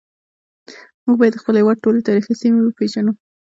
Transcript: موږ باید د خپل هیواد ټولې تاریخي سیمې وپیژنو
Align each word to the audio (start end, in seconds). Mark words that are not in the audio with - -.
موږ 1.05 1.15
باید 1.19 1.33
د 1.35 1.41
خپل 1.41 1.53
هیواد 1.59 1.77
ټولې 1.83 2.05
تاریخي 2.07 2.33
سیمې 2.41 2.59
وپیژنو 2.61 3.11